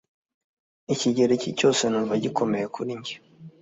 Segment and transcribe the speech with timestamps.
[0.93, 3.15] Ikigereki cyose numva gikomeye kuri njye